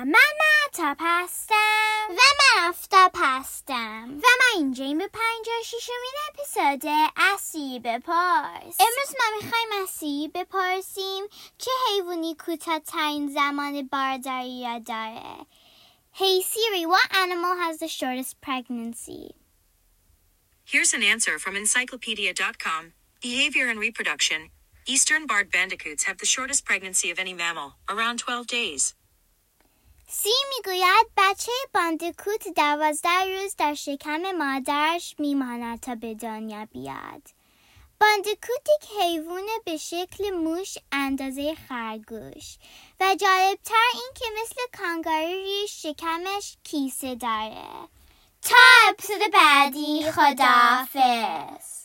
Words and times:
من 0.00 0.14
معتاب 0.40 0.96
هستم 1.00 2.06
و 2.08 2.12
من 2.12 2.68
آفتاب 2.68 3.12
هستم 3.14 4.20
و 4.22 4.26
ما 4.38 4.56
اینجاییم 4.56 4.98
به 4.98 5.08
پنجاه 5.08 5.62
شیشمین 5.64 6.14
اپیزود 6.28 6.92
اسی 7.16 7.80
بپرس 7.84 8.76
امروز 8.80 9.14
ما 9.18 9.36
میخوایم 9.42 9.82
از 9.82 9.90
سی 9.90 10.30
بپرسیم 10.34 11.24
چه 11.58 11.70
حیوانی 11.88 12.34
کوتاهترین 12.34 13.28
زمان 13.28 13.88
بارداری 13.92 14.80
داره 14.86 15.46
Hey 16.18 16.40
Siri, 16.40 16.86
what 16.86 17.14
animal 17.14 17.56
has 17.56 17.76
the 17.76 17.88
shortest 17.88 18.40
pregnancy? 18.40 19.34
Here's 20.64 20.94
an 20.94 21.02
answer 21.02 21.38
from 21.38 21.56
encyclopedia.com. 21.56 22.94
Behavior 23.20 23.68
and 23.68 23.78
reproduction. 23.78 24.48
Eastern 24.86 25.26
barred 25.26 25.50
bandicoots 25.50 26.04
have 26.04 26.16
the 26.16 26.24
shortest 26.24 26.64
pregnancy 26.64 27.10
of 27.10 27.18
any 27.18 27.34
mammal, 27.34 27.74
around 27.90 28.18
12 28.18 28.46
days. 28.46 28.94
سی 30.13 30.29
می‌گوید 30.55 31.07
بچه 31.17 31.51
باندکوت 31.73 32.47
دوازده 32.55 33.41
روز 33.41 33.55
در 33.55 33.73
شکم 33.73 34.31
مادرش 34.31 35.15
میماند 35.19 35.79
تا 35.79 35.95
به 35.95 36.15
دنیا 36.15 36.67
بیاد. 36.71 37.21
باندکوت 38.01 38.67
یک 38.75 38.89
حیوان 39.01 39.45
به 39.65 39.77
شکل 39.77 40.29
موش 40.29 40.77
اندازه 40.91 41.55
خرگوش 41.69 42.57
و 42.99 43.15
جالبتر 43.15 43.89
این 43.93 44.11
که 44.15 44.25
مثل 44.41 44.61
کانگارو 44.77 45.67
شکمش 45.69 46.57
کیسه 46.63 47.15
داره. 47.15 47.67
تا 48.41 48.89
اپیزود 48.89 49.31
بعدی 49.33 50.11
خداحافظ 50.11 51.80